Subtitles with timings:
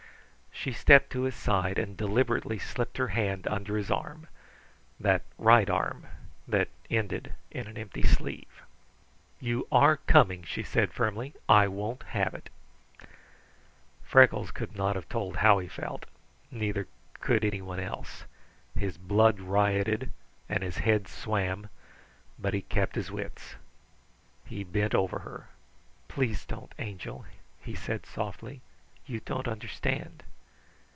[0.53, 4.27] She stepped to his side and deliberately slipped her hand under his arm
[4.99, 6.05] that right arm
[6.47, 8.61] that ended in an empty sleeve.
[9.39, 11.33] "You are coming," she said firmly.
[11.49, 12.51] "I won't have it."
[14.03, 16.05] Freckles could not have told how he felt,
[16.51, 18.25] neither could anyone else.
[18.77, 20.11] His blood rioted
[20.47, 21.69] and his head swam,
[22.37, 23.55] but he kept his wits.
[24.45, 25.47] He bent over her.
[26.07, 27.25] "Please don't, Angel,"
[27.59, 28.61] he said softly.
[29.07, 30.21] "You don't understand."